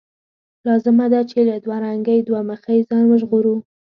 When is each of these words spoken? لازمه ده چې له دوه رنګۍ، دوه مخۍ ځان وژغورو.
لازمه 0.67 1.05
ده 1.13 1.21
چې 1.31 1.39
له 1.49 1.55
دوه 1.63 1.77
رنګۍ، 1.85 2.19
دوه 2.27 2.41
مخۍ 2.49 2.79
ځان 2.89 3.03
وژغورو. 3.07 3.55